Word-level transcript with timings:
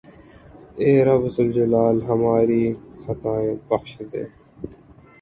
اے 0.81 0.91
رب 1.07 1.23
ذوالجلال 1.33 1.95
ھماری 2.07 2.63
خطائیں 3.01 3.55
بخش 3.67 3.91
دے 4.11 4.23